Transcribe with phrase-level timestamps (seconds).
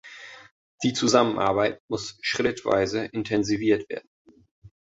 [0.81, 4.09] Die Zusammenarbeit muss schrittweise intensiviert werden.